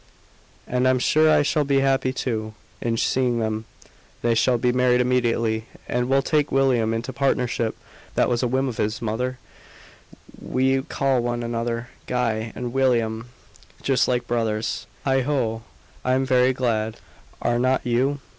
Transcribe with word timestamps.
"And 0.65 0.87
I'm 0.87 0.97
sure 0.97 1.29
I 1.29 1.43
shall 1.43 1.63
be 1.63 1.81
happy 1.81 2.11
too, 2.11 2.55
in 2.81 2.97
seeing 2.97 3.37
them. 3.37 3.65
They 4.23 4.33
shall 4.33 4.57
be 4.57 4.71
married 4.71 4.99
immediately. 4.99 5.65
And 5.87 6.09
we'll 6.09 6.23
take 6.23 6.51
William 6.51 6.91
into 6.91 7.13
partnership 7.13 7.77
that 8.15 8.27
was 8.27 8.41
a 8.41 8.47
whim 8.47 8.67
of 8.67 8.77
his, 8.77 8.99
mother 8.99 9.37
we 10.41 10.81
call 10.81 11.21
one 11.21 11.43
another 11.43 11.89
'Guy' 12.07 12.51
and 12.55 12.73
'William,' 12.73 13.29
just 13.83 14.07
like 14.07 14.25
brothers. 14.25 14.87
Heigho! 15.05 15.61
I'm 16.03 16.25
very 16.25 16.51
glad. 16.51 16.97
Are 17.39 17.59
not 17.59 17.85
you?" 17.85 18.21